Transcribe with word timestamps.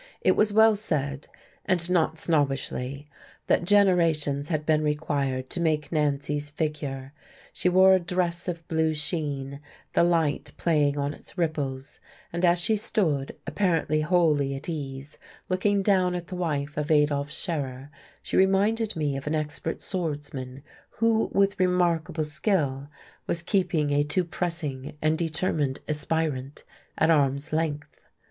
It 0.21 0.31
was 0.35 0.51
well 0.51 0.75
said 0.75 1.27
(and 1.63 1.87
not 1.91 2.17
snobbishly) 2.17 3.07
that 3.45 3.63
generations 3.65 4.49
had 4.49 4.65
been 4.65 4.81
required 4.83 5.47
to 5.51 5.59
make 5.61 5.91
Nancy's 5.91 6.49
figure: 6.49 7.13
she 7.53 7.69
wore 7.69 7.93
a 7.93 7.99
dress 7.99 8.47
of 8.47 8.67
blue 8.67 8.95
sheen, 8.95 9.59
the 9.93 10.03
light 10.03 10.53
playing 10.57 10.97
on 10.97 11.13
its 11.13 11.37
ripples; 11.37 11.99
and 12.33 12.43
as 12.43 12.57
she 12.57 12.75
stood, 12.77 13.35
apparently 13.45 14.01
wholly 14.01 14.55
at 14.55 14.67
ease, 14.67 15.19
looking 15.49 15.83
down 15.83 16.15
at 16.15 16.25
the 16.29 16.35
wife 16.35 16.77
of 16.77 16.89
Adolf 16.89 17.29
Scherer, 17.29 17.91
she 18.23 18.35
reminded 18.35 18.95
me 18.95 19.15
of 19.15 19.27
an 19.27 19.35
expert 19.35 19.83
swordsman 19.83 20.63
who, 20.97 21.29
with 21.31 21.59
remarkable 21.59 22.23
skill, 22.23 22.87
was 23.27 23.43
keeping 23.43 23.91
a 23.91 24.03
too 24.03 24.23
pressing 24.23 24.97
and 24.99 25.15
determined 25.15 25.79
aspirant 25.87 26.63
at 26.97 27.11
arm's 27.11 27.53
length. 27.53 28.03